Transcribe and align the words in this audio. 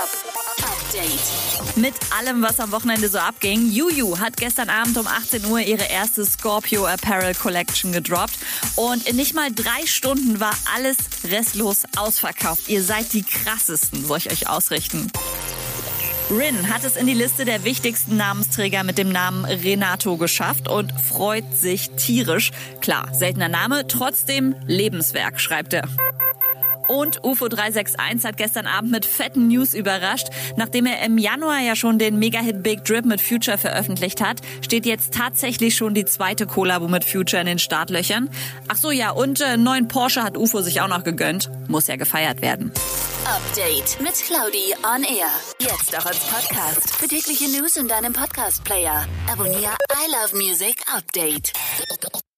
Update. 0.00 1.76
Mit 1.76 1.94
allem, 2.18 2.40
was 2.40 2.58
am 2.58 2.72
Wochenende 2.72 3.10
so 3.10 3.18
abging. 3.18 3.70
Juju 3.70 4.18
hat 4.18 4.38
gestern 4.38 4.70
Abend 4.70 4.96
um 4.96 5.06
18 5.06 5.44
Uhr 5.44 5.60
ihre 5.60 5.84
erste 5.84 6.24
Scorpio 6.24 6.86
Apparel 6.86 7.34
Collection 7.34 7.92
gedroppt. 7.92 8.38
Und 8.76 9.06
in 9.06 9.16
nicht 9.16 9.34
mal 9.34 9.52
drei 9.52 9.84
Stunden 9.84 10.40
war 10.40 10.54
alles 10.74 10.96
restlos 11.24 11.82
ausverkauft. 11.98 12.68
Ihr 12.68 12.82
seid 12.82 13.12
die 13.12 13.22
krassesten, 13.22 14.06
soll 14.06 14.16
ich 14.18 14.32
euch 14.32 14.48
ausrichten. 14.48 15.12
Rin 16.30 16.72
hat 16.72 16.84
es 16.84 16.96
in 16.96 17.06
die 17.06 17.12
Liste 17.12 17.44
der 17.44 17.64
wichtigsten 17.64 18.16
Namensträger 18.16 18.84
mit 18.84 18.96
dem 18.96 19.10
Namen 19.10 19.44
Renato 19.44 20.16
geschafft 20.16 20.66
und 20.66 20.94
freut 20.98 21.54
sich 21.54 21.90
tierisch. 21.90 22.52
Klar, 22.80 23.12
seltener 23.12 23.48
Name, 23.48 23.86
trotzdem 23.86 24.54
Lebenswerk, 24.66 25.40
schreibt 25.40 25.74
er. 25.74 25.88
Und 26.90 27.22
UFO 27.22 27.46
361 27.46 28.24
hat 28.24 28.36
gestern 28.36 28.66
Abend 28.66 28.90
mit 28.90 29.06
fetten 29.06 29.46
News 29.46 29.74
überrascht. 29.74 30.26
Nachdem 30.56 30.86
er 30.86 31.04
im 31.04 31.18
Januar 31.18 31.60
ja 31.60 31.76
schon 31.76 32.00
den 32.00 32.18
Mega-Hit 32.18 32.64
Big 32.64 32.84
Drip 32.84 33.04
mit 33.04 33.20
Future 33.20 33.58
veröffentlicht 33.58 34.20
hat, 34.20 34.40
steht 34.60 34.86
jetzt 34.86 35.14
tatsächlich 35.14 35.76
schon 35.76 35.94
die 35.94 36.04
zweite 36.04 36.48
Kollabo 36.48 36.88
mit 36.88 37.04
Future 37.04 37.40
in 37.40 37.46
den 37.46 37.58
Startlöchern. 37.60 38.28
Ach 38.66 38.76
so, 38.76 38.90
ja, 38.90 39.10
und 39.12 39.40
äh, 39.40 39.56
neuen 39.56 39.86
Porsche 39.86 40.24
hat 40.24 40.36
UFO 40.36 40.62
sich 40.62 40.80
auch 40.80 40.88
noch 40.88 41.04
gegönnt. 41.04 41.48
Muss 41.68 41.86
ja 41.86 41.94
gefeiert 41.94 42.42
werden. 42.42 42.72
Update 43.24 44.00
mit 44.00 44.14
Claudi 44.14 44.74
on 44.82 45.04
Air. 45.04 45.30
Jetzt 45.60 45.96
auch 45.96 46.06
als 46.06 46.18
Podcast. 46.18 46.96
Für 46.96 47.06
tägliche 47.06 47.48
News 47.56 47.76
in 47.76 47.86
deinem 47.86 48.12
Podcast-Player. 48.12 49.06
Abonniere 49.30 49.76
I 49.92 50.10
Love 50.10 50.36
Music 50.36 50.82
Update. 50.92 51.52